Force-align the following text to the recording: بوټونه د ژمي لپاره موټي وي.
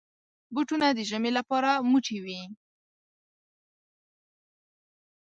بوټونه 0.53 0.87
د 0.93 0.99
ژمي 1.09 1.31
لپاره 1.37 1.69
موټي 1.89 2.17
وي. 2.25 2.41